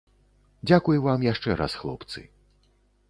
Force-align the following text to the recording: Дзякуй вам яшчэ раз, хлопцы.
Дзякуй 0.69 0.97
вам 1.05 1.25
яшчэ 1.33 1.59
раз, 1.61 1.77
хлопцы. 1.83 2.27